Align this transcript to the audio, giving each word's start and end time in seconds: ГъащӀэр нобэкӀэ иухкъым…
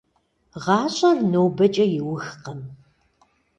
ГъащӀэр 0.63 1.17
нобэкӀэ 1.31 1.85
иухкъым… 1.97 2.61